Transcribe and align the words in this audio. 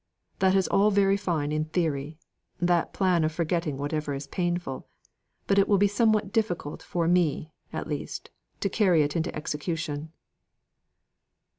That 0.39 0.55
is 0.55 0.67
all 0.67 0.89
very 0.89 1.15
fine 1.15 1.51
in 1.51 1.65
theory, 1.65 2.17
that 2.59 2.91
plan 2.91 3.23
of 3.23 3.31
forgetting 3.31 3.77
whatever 3.77 4.15
is 4.15 4.25
painful, 4.25 4.87
but 5.45 5.59
it 5.59 5.67
will 5.67 5.77
be 5.77 5.87
somewhat 5.87 6.31
difficult 6.33 6.81
for 6.81 7.07
me, 7.07 7.53
at 7.71 7.85
least, 7.85 8.31
to 8.61 8.67
carry 8.67 9.03
it 9.03 9.15
into 9.15 9.35
execution." 9.35 10.11